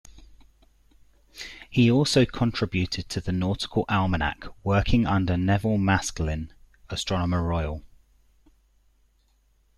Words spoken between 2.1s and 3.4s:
contributed to the